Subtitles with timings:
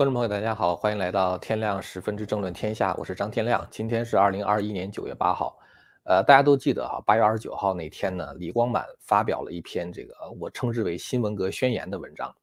[0.00, 3.68] 观众朋友，大家好，欢迎来到天亮十分之政论天下，我是张天亮。
[3.70, 5.58] 今天是二零二一年九月八号，
[6.04, 12.34] 呃，大家都记得哈，八月二十九号那天呢，李光满发表了一篇这个我称之为新文革宣言的文章，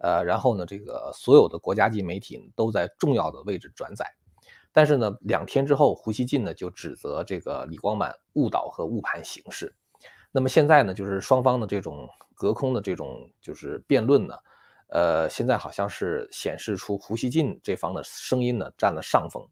[0.00, 4.04] 呃，然后呢，这个所有的国家级媒体都在重要的位置转载，
[4.70, 9.74] 但是呢，两天之后，胡锡进呢就指责这个李光满误导和误判形势。
[10.30, 14.34] 那么现在呢，就是双方的这种隔空的这种就是辩论呢。
[14.92, 19.46] 呃，现在好像是显示出胡锡进这方的声音呢占了上风，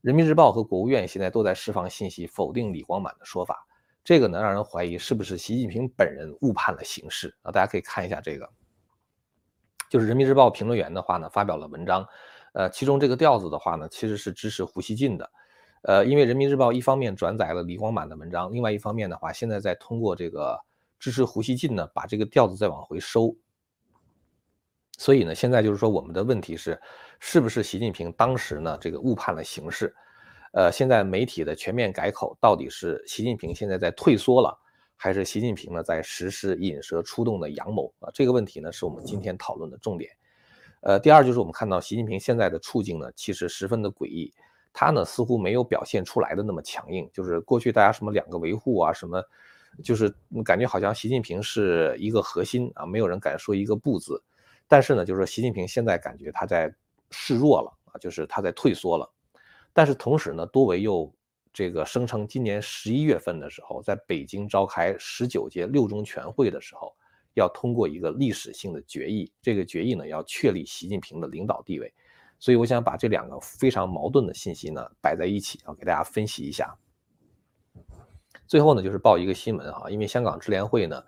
[0.00, 3.64] 人民日报和国务院现在都在释放信息否定李光满的说法，
[4.02, 7.52] 这个呢让人怀疑是不是习近平本人误判了形势啊？
[7.52, 8.48] 大家可以看一下这个，
[9.88, 12.04] 就是人民日报评论员的话呢发表了文章，
[12.54, 15.30] 呃，其中这个调子的话呢其实是支持胡锡进的，
[15.82, 20.58] 呃，因为人民日报一方面转载了李光满的文章，另外一方面的话现在在通过这个
[20.98, 23.36] 支持胡锡进呢把这个调子再往回收。
[25.02, 26.80] 所以呢，现在就是说，我们的问题是，
[27.18, 29.92] 是不是习近平当时呢这个误判了形势？
[30.52, 34.56] 呃，现在媒体的全面改口，到底是习近平现在在退缩了，
[34.96, 38.12] 还是习近平呢在实施引蛇出洞的阳谋啊？
[38.14, 40.08] 这个问题呢，是我们今天讨论的重点。
[40.82, 44.32] 呃，第二就是我们看到习近平现在的处境呢，其实十分的诡异，
[44.72, 49.20] 他呢似乎没有表现出来的那么强硬，就是过去大家什么两个维护啊，什么，
[49.82, 54.22] 就是感觉好像习近平是一个核心啊，没有人敢说一个不字。
[54.72, 56.74] 但是呢，就是说，习近平现在感觉他在
[57.10, 59.06] 示弱了啊，就是他在退缩了。
[59.70, 61.14] 但是同时呢，多维又
[61.52, 66.96] 这个声称，今年十一月份的时候，在北京召开十九届六中全会的时候，
[67.34, 69.30] 要通过一个历史性的决议。
[69.42, 71.92] 这个决议呢，要确立习近平的领导地位。
[72.38, 76.74] 所以，我想把这两个非常矛盾的信息呢摆在一起啊，给大家分析一下。
[78.46, 81.04] 最后呢，就是报一个新闻哈，因为香港支联会呢。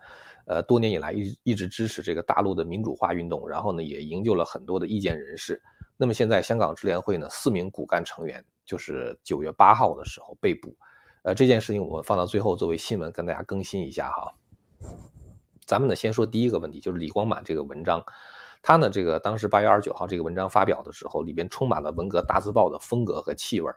[0.47, 5.61] 呃，多年以来一一直支持这个大陆的民主化运动，然后呢，也营救了很多的意见人士。
[5.97, 10.77] 那么现在香港支联会呢，四名骨干成员就是九月八号的时候被捕。
[11.23, 14.35] 呃，这件事情我们放到最后作为新闻跟大家更新一下哈。
[15.65, 18.05] 咱们呢先说第一个问题，就是李光满这个文章，
[18.61, 23.73] 他呢这个当时八月二十九号这个文章发表的时候，里边充满了文革大字报的风格和气味。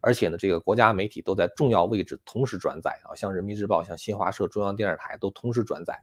[0.00, 6.00] 而且呢，这个国家媒体都在重要位置同时转载啊，像人民日报、像新华社、中央电视台都同时转载，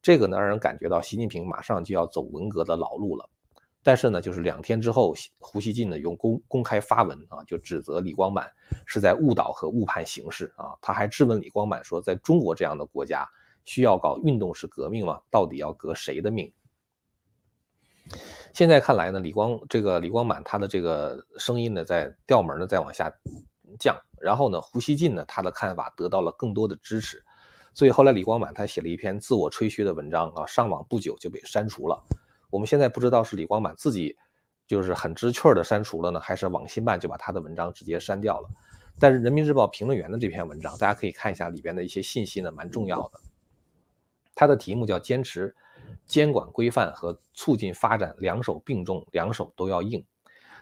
[0.00, 3.28] 这个呢让人感觉到习近平马上就要走文革的老路了。
[3.82, 8.50] 但是呢，就是两天之后，胡锡进呢用公公开发文啊，就指责李光满
[8.86, 10.72] 是在误导和误判形势啊。
[10.80, 13.28] 他还质问李光满说，在中国这样的国家，
[13.66, 15.20] 需要搞运动式革命吗？
[15.30, 16.50] 到底要革谁的命？
[18.54, 23.12] 现在看来呢，李光这个李光满他的这个声音呢，在调门呢，在往下
[23.80, 24.00] 降。
[24.20, 27.20] 然后呢，胡锡进呢，他的看法得到了更多的支持。
[27.74, 32.00] 所以后来李光满他写了一篇自我吹嘘的文章啊，上网不久就被删除了。
[32.48, 34.16] 我们现在不知道是李光满自己
[34.68, 38.48] 就是很知趣的删除了呢，还是网信办就把他的文章直接删掉了。
[39.00, 43.20] 但是人民日报评论员的这篇文章，大家可以看一下里边的一些信息呢，蛮重要的。
[44.32, 45.56] 它的题目叫坚持。
[46.06, 50.04] 监管规范和促进发展两手并重，两手都要硬。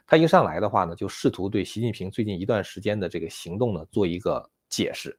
[0.07, 5.19] 他一上来的话呢，就试图对习近平最近一段时间的这个行动呢做一个解释。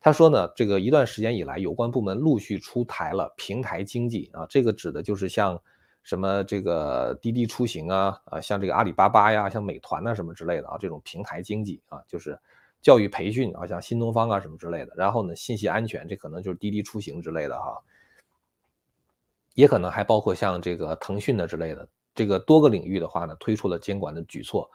[0.00, 5.60] 他说呢，这个一段时间以来，有关部门陆续出台了平台经济啊，这个指的就是像
[6.02, 12.38] 什么这个滴滴出行啊，啊像这个阿里巴巴呀，像美团啊什么之类的啊，这种平台经济啊，就是
[12.80, 14.92] 教育培训啊，像新东方啊什么之类的。
[14.96, 17.76] 然后呢，信息安全，这可能就是滴滴出行之类的哈。
[19.58, 24.70] 也可能还包括像这个腾讯的之类的，这个多个领域的话呢，推出了监管的举措。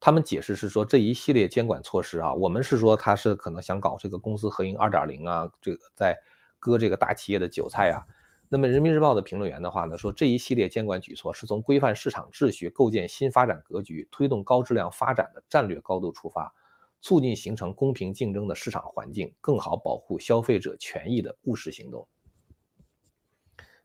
[0.00, 6.18] 他们解释是说，这一系列监管措施啊，我们是说他是可能想搞这个公司合营二点零啊，这个在
[6.58, 8.02] 割这个大企业的韭菜啊。
[8.48, 16.52] 那么人民日报的评论员的话呢，说这一系列监管举措是从规范市场秩序、构建新发展格局、推动高质量发展的战略高度出发，
[17.00, 22.08] 促进形成公平竞争的市场环境，更好保护消费者权益的务实行动。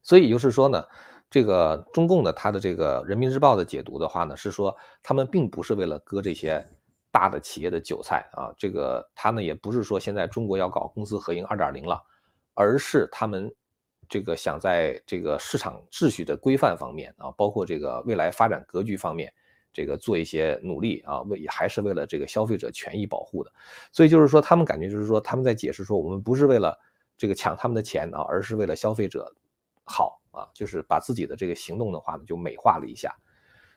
[0.01, 0.83] 所以就是说呢，
[1.29, 6.65] 这个中共的他的这个人民日报的解读的话呢，是说他们并不是为了割这些
[7.11, 12.01] 大的企业的韭菜啊，这个他呢也不是说现在中国要搞公司合营二点零了，
[12.53, 13.51] 而是他们
[14.07, 19.31] 这个想在这个市场秩序的规范方面啊，包括这个未来发展格局方面，
[19.71, 23.51] 这个做一些努力啊，为还是为了这个消费者权益保护的。
[23.91, 26.75] 所以就是说他们感觉就是说他们在解释说我们不是为了
[27.17, 29.31] 这个抢他们的钱啊，而是为了消费者。
[29.89, 33.15] 好啊，就是把自己的这个行动的话呢，就美化了一下。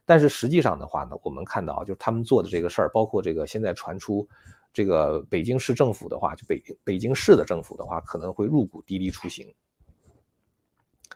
[0.04, 4.28] 但是实际上的话呢，我们看到，就是他们做的这个事儿，包括这个现在传出，
[4.72, 9.54] 这个北京市政府的话，就北北京市的政府的话，可能会入股滴滴出行。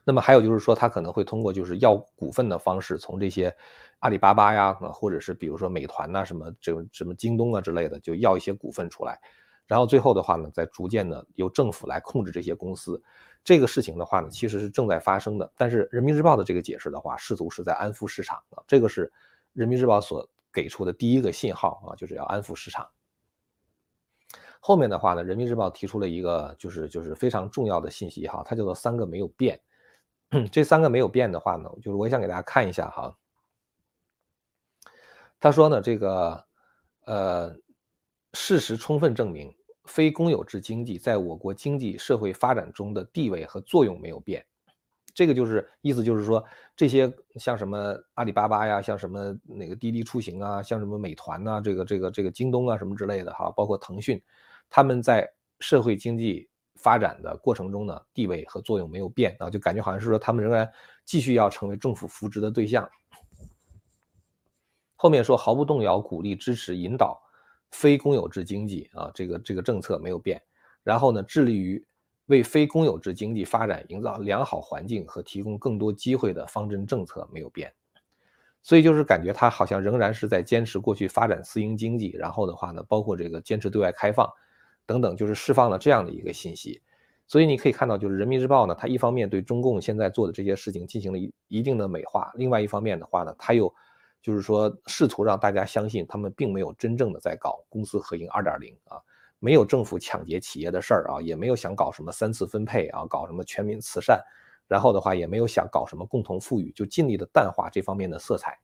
[0.05, 3.55] 那么还有就是说，他可能会通过就是要股份的方式，从这些
[3.99, 9.21] 阿里巴巴呀，或者是比如说美团呐，什么这种什么京东啊之类的，就要一些股份出来，
[9.67, 13.03] 然后最后的话呢，再逐渐的由政府来控制这些公司。
[13.47, 15.49] 这个事情的话呢，其实是正在发生的。
[15.57, 19.13] 但是人民日报的这个解释的话，试图是在安抚市场啊，这个是
[19.53, 22.91] 人民日报所给出的第一个信号啊，就是要安抚市场。
[24.59, 29.61] 后面的话呢，人民日报提出了一个就是就是非常重要的信息哈，它叫做三个没有变。
[30.51, 33.17] 这三个没有变的话呢，就是我想给大家看一下哈。
[35.39, 36.45] 他说呢，这个
[37.05, 37.57] 呃，
[38.33, 39.55] 事实充分证明，
[39.87, 44.45] 非公有制经济在我国经济社会发展中的地位和作用没有变。
[45.15, 46.45] 这个就是意思，就是说
[46.77, 54.23] 这些像什么阿里巴巴呀，像什么那个滴滴出行啊，像什么美团呐，这个这个这个京东啊什么之类的哈，包括腾讯。
[54.69, 55.27] 他们在
[55.61, 60.71] 社会经济发展的过程中呢，地位和作用没有变啊，就感觉好像是说他们仍然
[61.07, 62.87] 继续要成为政府扶植的对象。
[64.97, 67.19] 后面说毫不动摇鼓励支持引导
[67.77, 70.41] 非公有制经济啊，这个这个政策没有变。
[70.83, 71.85] 然后呢，致力于
[72.27, 77.71] 为非公有制经济发展营造良好环境和提供更多机会的方针政策没有变。
[78.63, 84.27] 所以就是感觉他好像仍然是在坚持过去发展私营经济，然后的话呢，包括这个坚持对外开放。
[84.89, 86.81] 等等，就是释放了这样的一个信息，
[87.27, 93.75] 所以你可以看到，就是人民日报呢，它一方面对中共现在做的这些事情进行了一一定的美化，另外一方面的话呢，它又
[94.27, 98.99] 就是说试图让大家相信他们并没有真正的在搞公私合营二点零啊，
[99.39, 104.21] 没有政府抢劫企业的事儿啊，也没有想搞什么三次分配啊，搞什么全民慈善，
[104.67, 108.59] 然后的话也没有想搞什么共同富裕，就尽力的淡化这方面的色彩。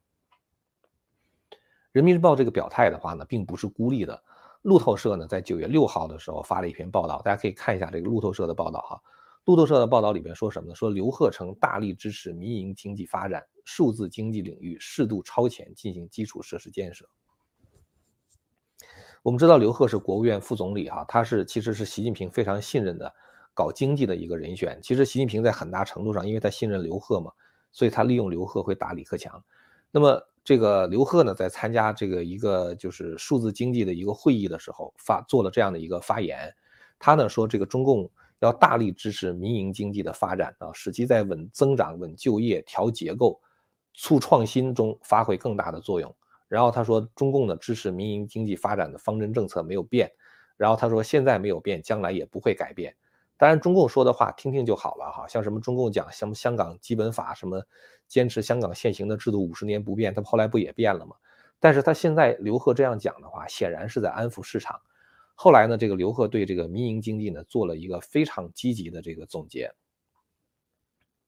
[1.92, 4.20] 人民日报这个表态的话呢，并不是孤立的。
[4.62, 9.00] 路透社呢，在九月六号的时候发了一篇报道，大家可以看一下这个路透社的报道哈。
[9.44, 10.74] 路透社的报道里面说什么呢？
[10.74, 17.08] 说刘鹤成大力支持民营经济发展，数字经济领域适度超前进行基础设施建设。
[19.22, 23.12] 我们知道刘鹤是国务院副总理哈，他是其实是习近平非常信任的
[23.54, 24.80] 搞经济的一个人选。
[24.82, 27.32] 其实习近平在很大程度上，因为他信任刘鹤嘛，
[27.72, 29.44] 所以他利用刘鹤会打李克强。
[29.90, 30.22] 那么。
[30.44, 36.52] 这个刘鹤呢，在参加这个一个就是数字经济的一个会议的时候，发做了这样的一个发言。
[36.98, 38.10] 他呢说，这个中共
[38.46, 43.40] 要大力支持民营经济的发展啊，使其在稳增长、稳就业、调结构、
[43.94, 46.14] 促创新中发挥更大的作用。
[46.48, 50.10] 然后他说，中共呢支持民营经济发展的方针政策没有变。
[50.56, 52.94] 然后他说，现在没有变，将来也不会改变。
[53.38, 57.60] 当然，中共说的话听听就好了哈，像什么中共讲什么香港基本法，什么
[58.06, 61.16] 坚持香港现行的制度五十年不变，他后来不也变了吗？
[61.58, 64.78] 但是他现在刘鹤这样讲的话，显然是在安抚市场。
[65.42, 69.68] 后来呢，这个刘鹤对这个民营经济呢做了一个非常积极的这个总结。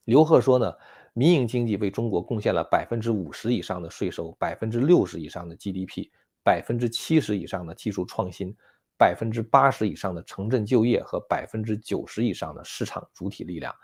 [0.05, 0.73] 刘鹤说呢，
[1.15, 6.11] 民营经济为中国贡献了百分之五十以上的税收，百分之六十以上的 GDP，
[6.45, 8.57] 百分之七十以上的技术创新。
[8.97, 13.75] 百分之八十以上的城镇就业和百分之九十以上的市场主体力量，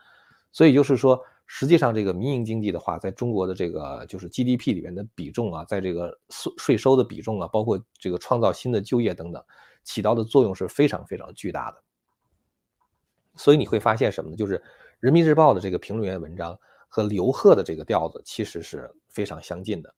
[0.53, 9.45] 所以就是说，实际上这个民营经济的话，在中国的这个就是 GDP 里面的比重啊，在这个税税收的比重啊，包括这个创造新的就业等等，
[9.85, 11.83] 起到的作用是非常非常巨大的。
[13.37, 14.37] 所以你会发现什么呢？
[14.37, 14.63] 就是
[14.99, 19.95] 人民日报的这个评论员文章和刘鹤的这个调子其实是非常相近的。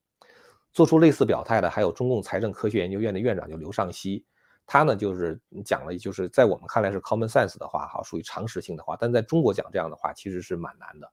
[0.71, 4.25] 做出类似表态的还有中共财政科学研究院的院长，就刘尚希。
[4.65, 11.11] 他呢，就是讲了，就是在我们看来是 common sense 的话，哈，属于常识性的话，但在中国讲这样的话，其实是蛮难的。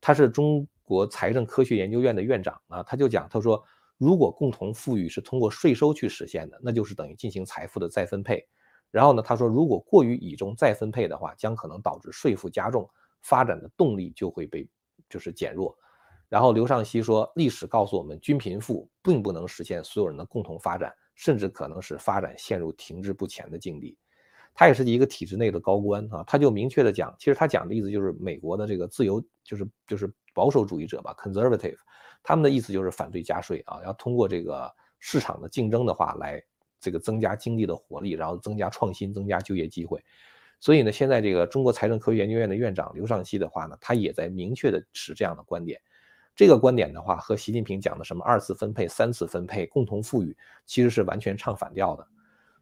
[0.00, 3.62] 他是中国财政科学研究院的院长啊，他就讲，他说，
[3.98, 8.42] 如果共同富裕是通过税收去实现的，那就是等于进行财富的再分配。
[8.90, 12.88] 然后呢，他说，如果过于倚重再分配的话，将可能导致税负加重，
[13.20, 14.66] 发展的动力就会被
[15.10, 15.76] 就是减弱。
[16.28, 20.90] 然后刘尚希说，历史告诉我们，均贫富并不能实现所有人的共同发展。
[21.18, 23.98] 甚至可能使发展陷入停滞不前的境地。
[24.60, 31.76] 他也是一个体制内的高官啊，他就明确的讲，其实他讲的意思就是美国的这个自由，就是就是保守主义者吧，conservative，
[32.24, 36.42] 他们的意思就是反对加税啊，要通过这个市场的竞争的话来
[36.80, 40.04] 这个增加经济的活力，然后增加创新，增加就业机会。
[40.58, 45.80] 所以呢，现在这个中国财政科学研究院的院长刘尚希的话呢，他也在明确的持这样的观点。
[46.34, 50.36] 这个观点的话，和习近平讲的什么二次分配、三次分配、共同富裕，
[50.66, 52.04] 其实是完全唱反调的。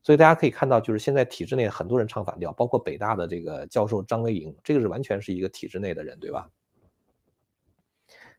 [0.06, 6.48] 所以大家可以看到，就是现在体制内很多人唱反调，包括北大的这个教授张维迎，这个是完全是一个体制内的人，对吧？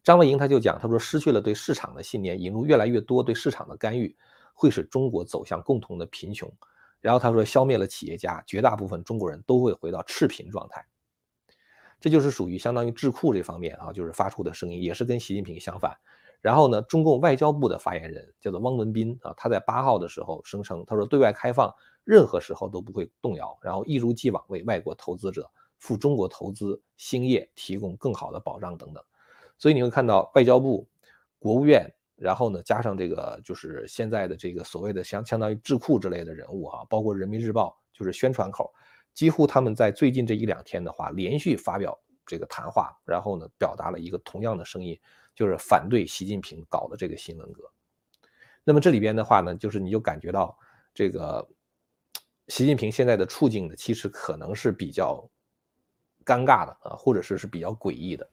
[0.02, 4.16] 张维迎他就讲，他说失去了对市场的信念，引入越来越多对市场的干预，
[4.54, 6.50] 会使中国走向共同的贫穷。
[7.02, 10.86] 然后他说，消灭了企业家，绝大部分中国人都会回到赤贫状态。
[12.00, 15.98] 这就是属于相当于智库这方面啊，就是发出的声音，也是跟习近平相反。
[16.48, 21.70] 然后呢，中共外交部的发言人叫做汪文斌啊，他在八号的时候声称，他说对外开放
[22.06, 29.04] 任何时候都不会动摇，然后一如既往为外国投资者赴中国投资兴业提供更好的保障等等。
[29.58, 30.88] 所以你会看到外交部、
[31.38, 31.86] 国务院，
[32.16, 38.74] 然后呢加上这个就是现在的这个所谓的相相当于智库之类的人物哈，包括人民日报就是宣传口，
[39.14, 44.98] 几乎他们在最近这一两天的话连续发表这个谈话，然后呢表达了一个同样的声音。
[45.38, 47.72] 就是反对习近平搞的这个新文革，
[48.64, 50.58] 那么这里边的话呢，就是你就感觉到
[50.96, 51.48] 这个
[52.48, 55.24] 习近平现在的处境呢，其实可能是比较
[56.26, 58.28] 尴尬的啊，或者是是比较诡异的。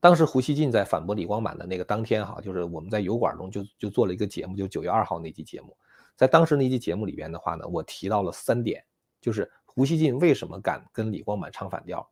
[0.00, 5.76] 当时胡锡进在反驳李光满的那个当天哈，就是我们在油管中就就做了一个节目，就九月二号那期节目，
[6.16, 8.82] 在当时那期节目里边的话呢，我提到了三点，
[9.20, 12.10] 就是胡锡进为什么敢跟李光满唱反调。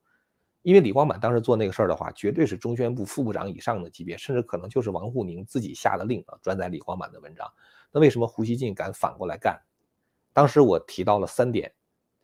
[0.64, 7.46] 因为李光满当时做那个事儿的话，绝对是中宣部副部长以上的级别，甚至可能就是王沪宁自己下的令啊，转载李光满的文章。
[7.92, 9.60] 那为什么胡锡进敢反过来干？
[10.32, 11.70] 当时我提到了三点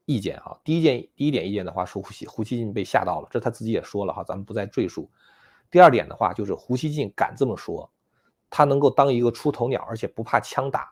[0.06, 0.59] 意见啊。
[0.64, 5.11] 第一件，第一点意见的话，说胡锡胡锡进被吓到了，这他自己也说了哈，咱们不再赘述。
[5.70, 7.92] 第二点的话，就是胡锡进敢这么说，
[8.49, 10.90] 他能够当一个出头鸟，而且不怕枪打，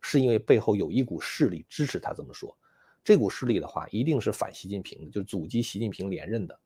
[0.00, 2.56] 是因为背后有一股势力支持他这么说。
[3.02, 6.56] 这股势力的话，一定是反习近平的，就是阻击习近平连任的。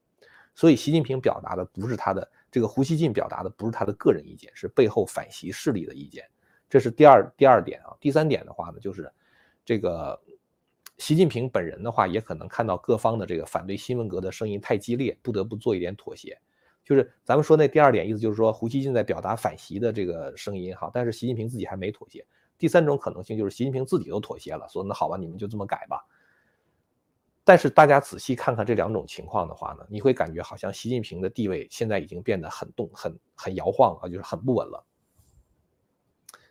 [0.58, 6.28] 所以，习近平表达的不是他的这个胡锡进表达的不是他的个人意见，是背后反习势力的意见。
[6.68, 7.94] 这是第二第二点啊。
[8.00, 9.08] 第三点的话呢，就是
[9.64, 10.20] 这个
[10.96, 16.36] 习近平本人的话，也可能看到各方的这个反对新文革的声音太激烈，不得不做一点妥协。
[16.84, 22.26] 就是咱们说那第二点意思，就是说胡锡进在表达反习的这个声音哈，但是习近平自己还没妥协。
[22.58, 26.04] 第三种可能性就是习近平自己都妥协了，说那好吧，你们就这么改吧。
[27.48, 34.84] 但是大家仔细看看这两种情况的话呢，你会感觉好像习近平的地位现在已经变得很动、很很摇晃啊，就是很不稳了。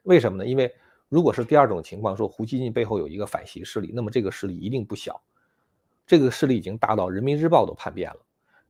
[0.02, 0.50] 为什么呢？
[0.50, 0.74] 因为
[1.08, 5.22] 如果是第二种情况，说胡锡进背后有一个反习势力，那么这个势力一定不小，
[6.08, 8.20] 这个势力已经大到人民日报都叛变了，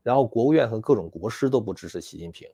[0.03, 2.45] 然后国务院和各种国师都不支持习近平，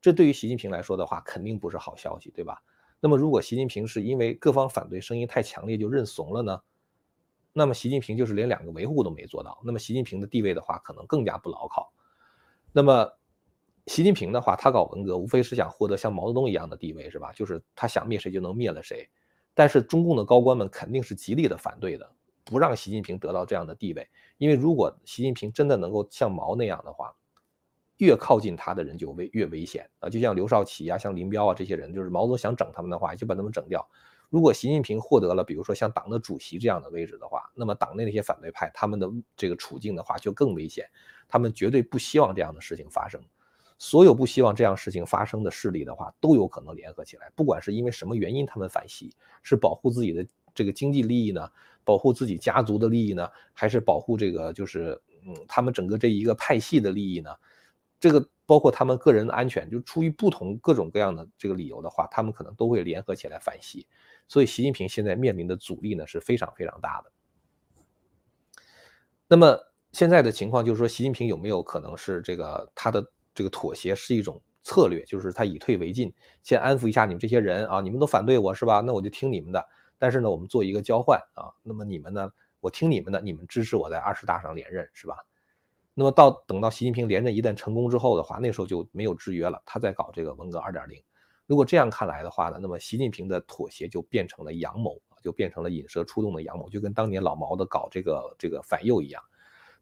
[0.00, 2.62] 这对于习近平来说的话，肯定不是好消息，对吧？
[3.00, 6.58] 那么如果习近平是因为各方反对声音太强烈就认怂了呢？
[7.52, 11.92] 那么习近平就是连两个维护都没做到，那么习近平的地位的话，可能更加不牢靠。
[12.72, 13.10] 那么
[13.86, 17.32] 习近平的话，他搞文革无非是想获得像毛泽东一样的地位，是吧？
[17.32, 19.08] 就是他想灭谁就能灭了谁。
[19.52, 22.08] 但是中共的高官们肯定是极力的反对的，
[22.44, 24.08] 不让习近平得到这样的地位。
[24.38, 27.12] 因为如果习近平真的能够像毛那样的话，
[27.96, 30.08] 越靠近他的人就危越危险啊！
[30.08, 33.86] 就像刘少奇啊，像林彪啊这些人，就是毛泽东想整他们的话，就把他们整掉。
[34.30, 40.88] 如果习近平获得了，比如说像党的主席这样的位置的话，那么党内那些反对派他们的这个处境的话就更危险，
[41.28, 43.20] 他们绝对不希望这样的事情发生。
[43.76, 51.50] 所有不希望这样事情发生的势力的话，都有可能联合起来，不管是因为什么原因他们反习，是保护自己的这个经济利益呢，
[51.82, 57.30] 保护自己家族的利益呢，还是保护这个就是嗯他们整个这一个派系的利益呢？
[57.98, 58.24] 这个。
[58.50, 63.86] 包括他们个人的安全，就出于不同各种各样的这个理由的话，他们可能都会联合起来反习。
[64.30, 67.10] 所以，习近平现在面临的阻力呢是非常非常大的。
[69.26, 69.58] 那么
[69.90, 78.80] 现在的情况就是说，习近平有没有可能是这个他的这个妥协是一种策略，就是他以退为进，先安抚一下你们这些人啊，你们都反对我是吧？
[78.80, 79.68] 那我就听你们的。
[79.98, 85.16] 但是呢，我们做一个交换啊，那么你们呢，我听你们的，你们支持我在二十大上连任是吧？
[85.92, 91.02] 那么到等到习近平连任一旦成功之后的话，那时候就没有制约了，他在搞这个文革二点零。
[91.50, 99.20] 如果这样看来的话呢，那么习近平的妥协就变成了阳谋，就变成了引蛇出洞的阳谋，就跟当年老毛的搞这个这个反右一样。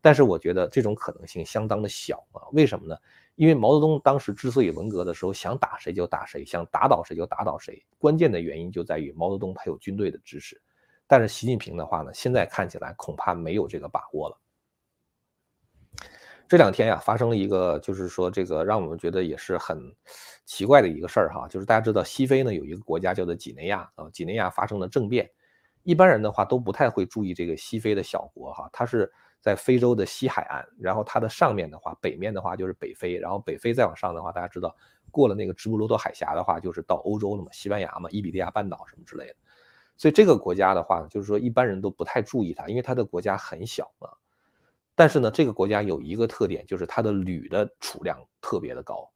[0.00, 2.96] 但是我觉得这种可能性相当的小啊，为什么呢？
[3.34, 10.58] 因为毛泽东当时之所以文革的时候想打谁就打谁，想打倒谁就打倒谁，关键的原因就在于毛泽东他有军队的支持。
[11.06, 14.40] 但是习近平的话呢，现在看起来恐怕没有这个把握了。
[16.48, 19.78] 这两天呀，发生了一个，就是说这个让我们觉得也是很
[20.46, 25.30] 奇怪的一个事儿哈，就是大家知道西非呢有一个国家叫做几内亚啊，几内亚发生了政变，
[25.82, 29.12] 一般人的话都不太会注意这个西非的小国哈，它是
[29.42, 34.74] 在非洲的西海岸，然后它的上面的话，北面的话就是北非，然后北非再往上的话，大家知道
[35.10, 39.34] 过了那个直布罗陀海峡的话，就是到欧洲了嘛，西班牙嘛，伊比利亚半岛什么之类的，
[39.98, 44.08] 所以这个国家的话，就是说一般人都不太注意它，因为它的国家很小啊。
[44.98, 49.08] 但是呢，这个国家有一个特点，就是它的铝的储量特别的高。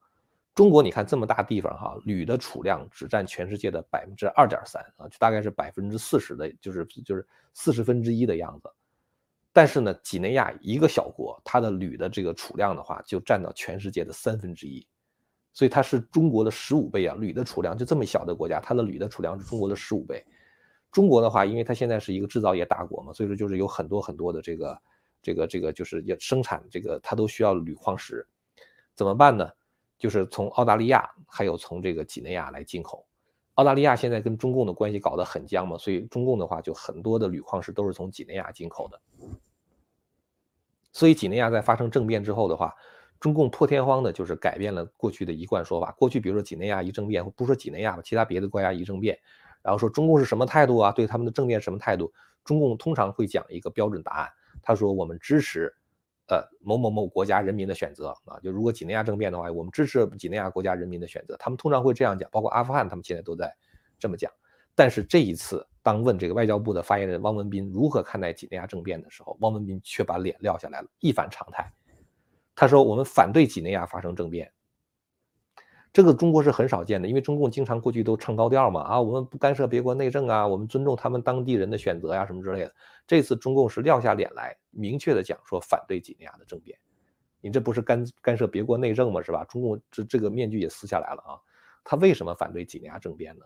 [0.54, 8.70] 中国你看这么大地方哈，铝的储量只占全世界的百分之二点三啊，就大概是百分之四十的，就是就是四十分之一的样子。
[9.52, 14.86] 但是呢，几内亚一个小国，它的铝的这个储量的话，就占到全世界的三分之一，
[15.52, 17.16] 所以它是中国的十五倍啊！
[17.18, 20.24] 铝的储量就这么小的国家，它的铝的储量是中国的十五倍。
[20.92, 24.80] 中国的话，因为它现在是一个制造业大国嘛，所以说就是有很多很多的这个
[25.22, 28.26] 这个这个就是要生产这个，它都需要铝矿石，
[28.94, 29.48] 怎么办呢？
[29.96, 33.06] 就是从澳大利亚还有从这个几内亚来进口。
[33.54, 39.00] 澳大利亚现在跟中共的关系搞得很僵嘛，所以中共的话就很多的铝矿石都是从几内亚进口的。
[40.90, 42.74] 所以几内亚在发生政变之后的话，
[43.20, 45.92] 中共破天荒的就是改变了过去的一贯说法。
[45.92, 49.18] 过去比如说几内亚一政变，不说几内亚吧，其他别的国家一政变，
[49.62, 50.90] 然后说中共是什么态度啊？
[50.90, 52.12] 对他们的政变什么态度？
[52.42, 54.30] 中共通常会讲一个标准答案，
[54.62, 55.72] 他说我们支持，
[56.28, 58.38] 呃某某某国家人民的选择啊。
[58.42, 61.36] 就如果几内亚政变的话，我们支持几内亚国家人民的选择。
[61.38, 63.54] 他们通常会这样讲，包括阿富汗，他们现在都在
[63.98, 64.32] 这么讲。
[64.74, 71.70] 但是这一次，当问这个外交部的发言人汪文斌如何看待几内亚政变的时候，汪文斌却把脸撂下来了，一反常态。
[72.54, 74.52] 他说：“我们反对几内亚发生政变，
[75.92, 82.74] 这个中国是很少见的，因为中共经常过去都唱高调嘛，啊，我们不干涉别国内政啊，我们尊重他们当地人的选择呀，什么之类的。
[83.06, 86.78] 这次中共是撂下脸来，明确的讲说反对几内亚的政变。
[87.40, 89.20] 你这不是干干涉别国内政吗？
[89.20, 89.44] 是吧？
[89.44, 91.36] 中共这这个面具也撕下来了啊，
[91.84, 93.44] 他为什么反对几内亚政变呢？”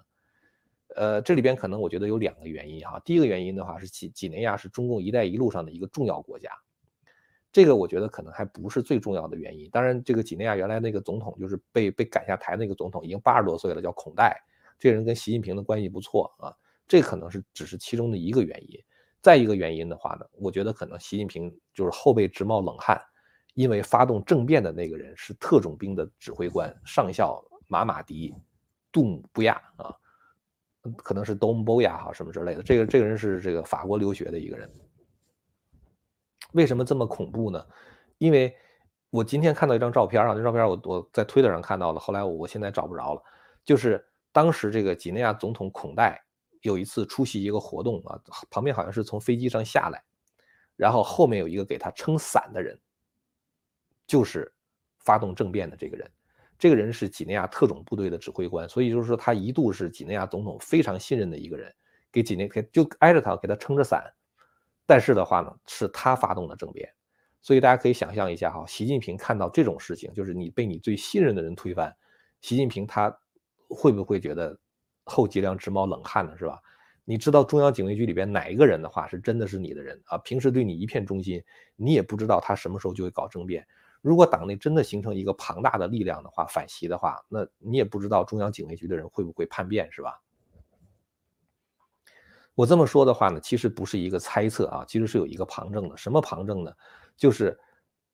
[0.95, 3.03] 呃，这里边可能我觉得有两个原因哈。
[3.05, 6.49] 第一个原因的话是几几内亚是中共“一带一路”上的一个重要国家，
[7.57, 9.67] 这个我觉得可能还不是最重要的原因。
[9.71, 14.39] 当然，这个几内亚原来那个总统就是被被赶下台那个总统已经八十多岁了，叫孔代，
[14.79, 16.55] 这人跟习近平的关系不错啊，
[16.87, 18.79] 这可能是只是其中的一个原因。
[19.23, 23.01] 再一个原因的话呢，我觉得可能习近平就是后背直冒冷汗，
[23.55, 28.35] 因为发动政变的那个人是特种兵的指挥官上校马马迪
[28.93, 29.97] 杜姆布亚啊。
[30.99, 34.71] 可能是东波亚哈什么之类的，这个这个人是这个法国留学的一个人。
[36.53, 37.65] 为什么这么恐怖呢？
[38.19, 38.55] 因为
[39.11, 43.23] 我今天看到一张照片啊，这照片我我在推特上看到了，后来我现在找不着了。
[43.65, 46.23] 就是当时这个几内亚总统孔代
[46.63, 50.03] 有一次出席一个活动啊，旁边好像是从飞机上下来，
[50.77, 52.79] 然后后面有一个给他撑伞的人，
[54.07, 54.53] 就是
[55.01, 56.11] 发动政变的这个人。
[56.59, 61.71] 这个人是几内亚特种部队的指挥官，所以就是说他一度是几内亚总统非常信任的一个人，
[62.11, 64.03] 给几内就挨着他给他撑着伞。
[64.87, 66.89] 但是的话呢，是他发动的政变，
[67.43, 71.95] 所以大家可以想象一下哈，习近平看到这种事情，就是你被你最信任的人推翻，
[72.41, 73.15] 习近平他
[73.69, 74.59] 会不会觉得
[75.05, 76.37] 后脊梁直冒冷汗呢？
[76.39, 76.61] 是吧？
[77.05, 80.19] 你知道中央警卫局里边哪一个人的话是真的是你的人啊？
[80.19, 81.43] 平时对你一片忠心，
[81.77, 83.67] 你也不知道他什么时候就会搞政变。
[84.03, 90.21] 如果党内真的形成一个庞大的力量的话，反袭的话，那你也不知道中央警卫局的人会不会叛变，是吧？
[92.57, 95.97] 我这么说的话呢，其实不是一个猜测啊，其实是有一个旁证的。
[95.97, 96.73] 什么旁证呢？
[97.15, 97.57] 就是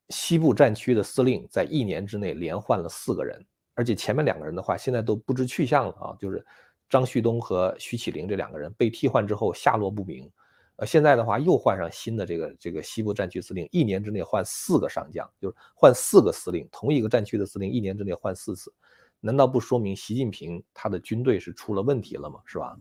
[0.08, 3.40] 西部战区的司令在一年之内连换了四个人，
[3.74, 6.44] 而且前面两个人的话现在都不知去向了啊，就是
[6.90, 10.28] 张旭东和徐启林这两个人被替换之后下落不明。
[10.76, 18.72] 呃，现在的话又换上新的这个这个西部战区司令，一年之内换四个上将，就是换四个司令，同一个战区的司令一年之内换四次，
[19.20, 22.40] 难道不说明习近平他的军队是出了问题了吗？
[22.44, 22.76] 是吧？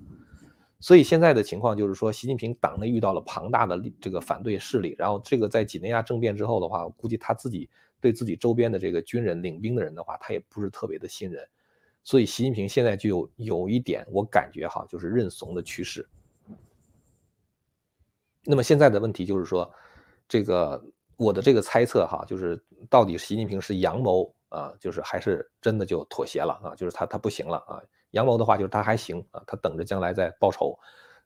[0.81, 11.47] 所以现在的情况就是说，习近平党内遇到了庞大的这个反对势力，然后这个在几内亚政变之后的话，估计他自己对自己周边的这个军人领兵的人的话，他也不是特别的信任，
[12.03, 16.03] 所以习近平现在就有有一点我感觉哈，就是认怂的趋势。
[18.43, 19.71] 那么现在的问题就是说，
[20.27, 20.83] 这个
[21.15, 26.73] 我的这个猜测哈，就是到底习近平是阳谋啊，就是还是真的就妥协了啊？
[26.75, 27.79] 就是他他不行了啊？
[28.11, 30.77] 阳谋的话就是他还行啊，他等着将来再报仇。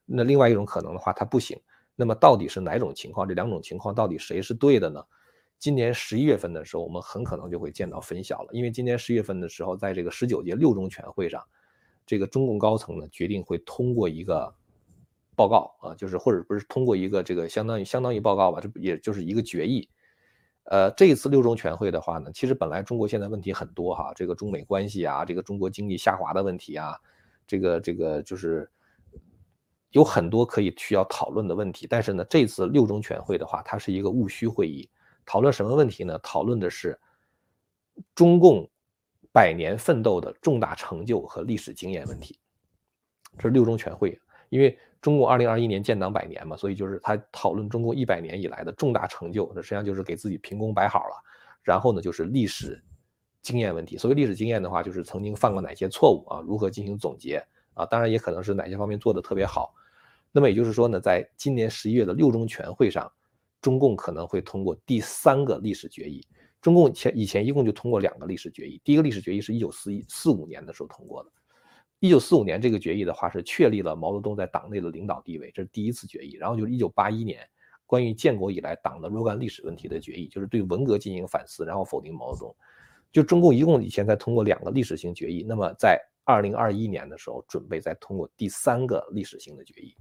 [0.04, 1.60] 那另外一种可能的话，他不行。
[1.94, 3.28] 那么到底是哪种情况？
[3.28, 5.04] 这两种情况到底谁是对的呢？
[5.58, 8.48] 今年十一月份的时候，我们很可能就会见到分晓了。
[8.52, 11.42] 因为今年十一月份的时候，在这个十九届六中全会上，
[12.06, 14.54] 这个中共高层呢决定会通过一个。
[15.38, 19.86] 报告啊，就是或者不是通过一个这个相当于相当于报告吧，这也就是一个决议。
[20.68, 26.98] 呃，这一次六中全会的话呢，其实本来中国现在问题很多哈，这个中美关系啊，这个中国经济下滑的问题啊，
[27.46, 28.68] 这个这个就是
[29.90, 31.86] 有很多可以需要讨论的问题。
[31.88, 34.88] 但是呢，这次六中全会的话，它是一个务虚会议，
[35.24, 36.18] 讨论什么问题呢？
[36.18, 36.98] 讨论的是
[38.14, 38.68] 中共
[39.32, 42.38] 百年奋斗的重大成就和历史经验问题。
[43.36, 44.18] 这是六中全会。
[44.48, 51.14] 因为中共二零二一年建党百年嘛，所以就是他讨论中国一百年以来的重大成就，那实际上就是给自己评功摆好了。
[51.62, 52.82] 然后呢，就是历史
[53.40, 53.96] 经验问题。
[53.96, 57.40] 所谓历史经验的话，就是曾经犯过哪些错误啊，如何进行总结
[57.74, 57.86] 啊？
[57.86, 59.72] 当然也可能是哪些方面做的特别好。
[60.32, 63.08] 那么也就是说呢，在今年十一月的六中全会上，
[63.60, 66.20] 中共可能会通过第三个历史决议。
[66.60, 71.30] 中共前以前一共就通过两个历史决议，第一个历史决议是一九四一四五年的时候通过的。
[72.00, 76.36] 一九四五年这个决议的话是确立了毛泽东在党内的领导地位，这是第一次决议。
[76.36, 77.40] 然后就是一九八一年
[77.86, 82.56] 关于建国以来党的若干历史问题的决议，就是对文革进行反思，然后否定毛泽东。
[83.12, 89.94] 就中共一共以前才通过两个历史性决议，那么在二零二一年的时候准备再通过第三个历史性的决议。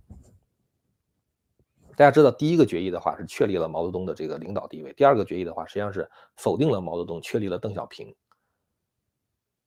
[1.96, 8.14] 大家知道，第一个决议的话是确立了毛泽东的这个领导地位，第二个决议的话实际上是否定了毛泽东，确立了邓小平。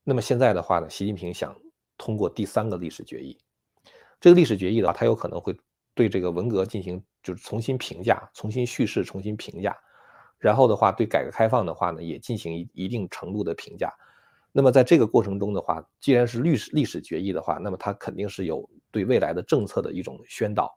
[0.05, 1.59] 那么现在的话呢，习近平想
[1.99, 3.37] 通过第三个历史决议，
[4.21, 5.55] 这个历史决议的话，他有可能会
[5.95, 9.77] 对这个文革进行就是重新评价、重新叙事、重新评价，
[10.39, 13.93] 然后的话对改革开放的话呢也进行一一定程度的评价。
[14.51, 20.75] 那么在这个过程中的话，既然是历史历史决议的话，那么它肯定是有对未来的政策的一种宣导。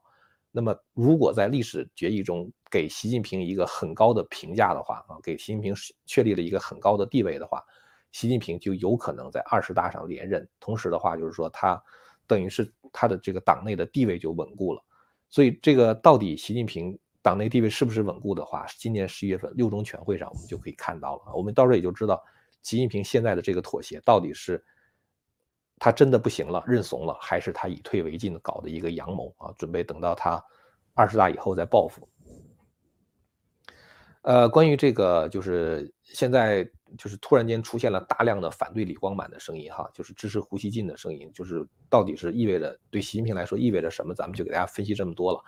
[0.54, 7.64] 那么，如果在历史决议中给习近平一个很高的评价的话，啊，给习近平确立了一个很高的地位的话，
[8.12, 10.48] 习近平就有可能在二十大上连任。
[10.60, 11.82] 同时的话，就是说他
[12.26, 14.80] 等于是他的这个党内的地位就稳固了。
[15.28, 21.32] 所以，这个到底习近平党内地位是不是稳固的话，今年十一月份六中全会上我们就可以看到了。
[21.34, 22.22] 我们到时候也就知道
[22.62, 24.64] 习近平现在的这个妥协到底是。
[25.78, 29.52] 他真的不行了，认怂了，还是他以退为进搞的一个阳谋啊？
[29.58, 30.40] 准备等到他
[30.94, 32.08] 二十大以后再报复。
[34.20, 36.64] 呃，关于这个，就是现在
[36.96, 44.14] 就是突然间出现了大量的反对李光满的声音哈，就是支持胡锡进的声音，就是到底是意味着对习近平来说意味着什么？
[44.14, 45.44] 咱们就给大家分析这么多了。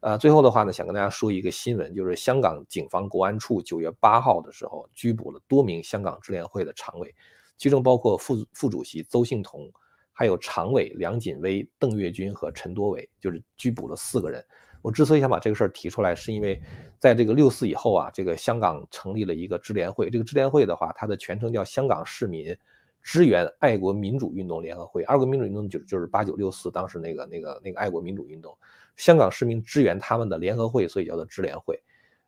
[0.00, 7.14] 呃，最后的话呢，想跟大家说一个新闻，就是香港警方国安处九月八号的时候拘捕了多名香港支联会的常委。
[7.56, 9.70] 其中包括副副主席邹幸同，
[10.12, 14.44] 还有常委梁锦威、邓跃军和陈多伟，就是拘捕了四个人。
[14.82, 16.60] 我之所以想把这个事儿提出来，是因为
[17.02, 20.08] 在这个六四以后啊，这个香港成立了一个支联会。
[20.08, 22.56] 这个支联会的话，它的全称叫香港市民
[23.02, 25.02] 支援爱国民主运动联合会。
[25.02, 28.56] 爱国民主运动就就是八九六四当时那个那个那个爱国民主运动，
[28.94, 31.76] 香港市民支援他们的联合会，所以叫做支联会。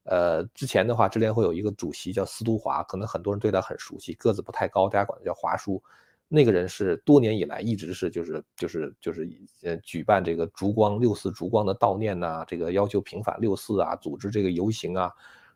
[0.02, 5.80] 呃，之前的话，支联会有一个主席叫司徒华，可能很多人对他很熟悉，个子不太高，大家管他叫华叔。
[6.34, 9.28] 那个人是多年以来一直是就是就是就是
[9.62, 15.10] 呃举办这个烛光六四烛光的悼念呐，这个要求平反六四啊，组织这个游行啊，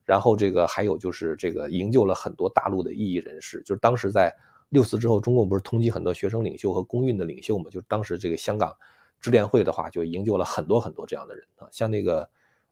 [0.04, 4.32] 然后这个还有就是这个营救了很多大陆的异议人士，就是当时在
[4.68, 8.74] 六四之后，中共不是通缉很多学生领袖和公运的领袖嘛，就当时这个香港
[9.20, 12.28] 支联会的话，就营救了很多很多这样的人啊，像那个。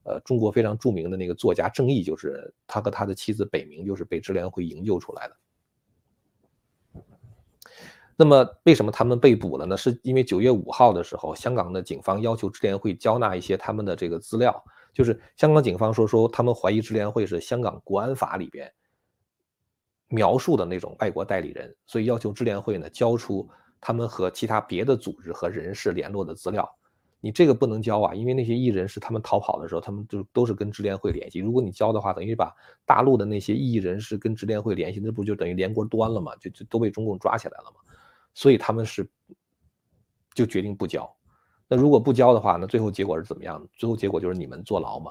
[0.08, 5.36] 呃，中国非常著名的那个作家郑毅，就是他和他的妻子北明，就是被支联会营救出来的。
[8.18, 9.76] 那么，为什么他们被捕了呢？
[9.76, 18.72] 是因为九月五号的时候，香港的警方要求支联会交纳一些他们的这个资料，就是香港警方说说他们怀疑支联会是香港国安法里边
[20.08, 23.46] 描述的那种外国代理人，所以要求支联会呢交出
[23.80, 26.66] 他们和其他别的组织和人士联络的资料。
[27.20, 31.40] 你这个不能交啊，因为那些艺人是他们逃跑的时候，他们就都是跟支联会联系。
[31.40, 32.54] 如果你交的话，等于把
[32.86, 36.32] 大陆的那些艺人是跟支联会联系，那不就等于连锅端了吗？
[36.36, 37.80] 就就都被中共抓起来了嘛。
[38.36, 39.08] 所以他们是
[40.34, 41.10] 就决定不交。
[41.66, 43.66] 那如果不交的话，那最后结果是怎么样？
[43.72, 45.10] 最后结果就是你们坐牢嘛。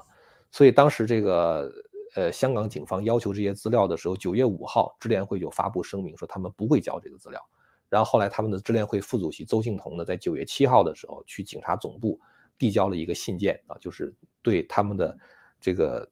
[0.51, 1.73] 所以当时这个
[2.13, 7.41] 呃香港警方要求这些资料的时候，九月五号支联会就发布声明说他们不会交这个资料。
[7.89, 12.19] 然后后来，他们的支联会副主席邹幸同呢，在九月七号的时候去警察总部
[12.59, 15.17] 递交了一个信件啊，就是对他们的
[15.59, 16.07] 这个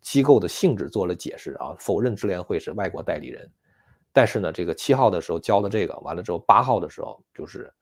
[0.00, 3.50] 机构的性质做了解释啊，否认支联会是外国代理人。
[4.18, 7.72] 但是呢，这个七号的时候交的这个，完了之后八号的时候，就是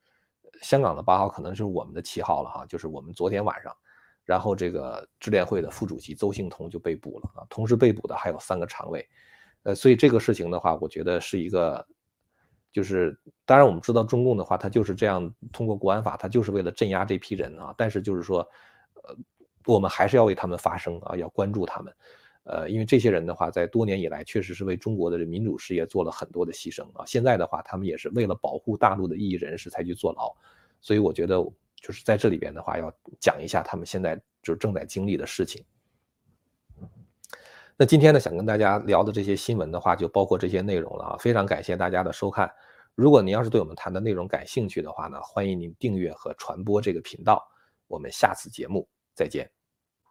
[0.61, 3.75] 香港的八号可能就是我们的七号了哈，就是我们昨天晚上，
[4.23, 9.09] 然后这个支联会的副主席邹幸同就被捕了啊，同时被捕的还有三个常委，
[9.63, 11.83] 呃，所以这个事情的话，我觉得是一个。
[12.71, 17.73] 就是当然，我们知道中共的话，他就是这样通过国安法，他就是为了镇压这批人啊。
[17.75, 18.47] 但是就是说，
[19.01, 19.15] 呃，
[19.65, 21.91] 我们还是要为他们发声啊，要关注他们，
[22.49, 27.03] 呃，因为这些人的话，在多年以来确实是为中国的民主事业做了很多的牺牲啊。
[27.05, 30.33] 现在的话，他们也是为了保护大陆的异议人士才去坐牢，
[30.79, 31.35] 所以我觉得
[31.75, 35.61] 就是在这里边的话，要讲一下他们现在就是正在经历的事情。
[37.75, 41.17] 那今天呢，想跟大家聊的这些新闻的话，就包括这些内容了啊。
[41.19, 42.49] 非常感谢大家的收看。
[42.95, 47.45] 如果您要是对我们谈的内容感兴趣的话呢，欢迎您订阅和传播这个频道。
[47.87, 49.56] 我们下次节目再见。